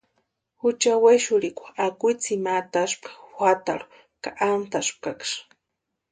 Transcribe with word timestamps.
Jucha 0.59 0.93
wexurhikwa 1.03 1.67
akwitsini 1.85 2.41
ma 2.45 2.51
ataspka 2.61 3.09
juatarhu 3.33 3.87
ka 4.23 4.29
ántaspkaksï. 4.47 5.37